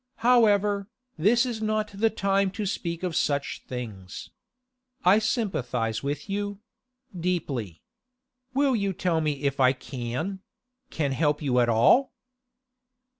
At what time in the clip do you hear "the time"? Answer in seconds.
1.93-2.49